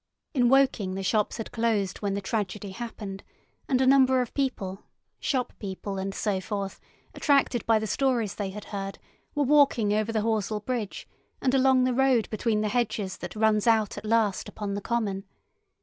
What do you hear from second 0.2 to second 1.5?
In Woking the shops